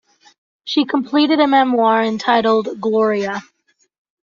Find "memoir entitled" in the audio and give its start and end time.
1.45-2.81